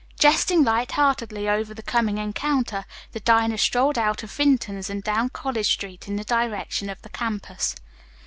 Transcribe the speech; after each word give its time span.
Jesting 0.19 0.63
light 0.63 0.93
heartedly 0.93 1.47
over 1.47 1.75
the 1.75 1.83
coming 1.83 2.17
encounter, 2.17 2.85
the 3.11 3.19
diners 3.19 3.61
strolled 3.61 3.99
out 3.99 4.23
of 4.23 4.31
Vinton's 4.31 4.89
and 4.89 5.03
down 5.03 5.29
College 5.29 5.71
Street 5.71 6.07
in 6.07 6.15
the 6.15 6.23
direction 6.23 6.89
of 6.89 6.99
the 7.03 7.09
campus. 7.09 7.75